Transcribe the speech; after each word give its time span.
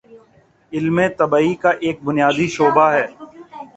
علم 0.71 0.97
طبیعی 1.19 1.53
کا 1.61 1.69
ایک 1.81 1.97
بنیادی 2.03 2.47
شعبہ 2.55 2.87
ہے 2.93 3.05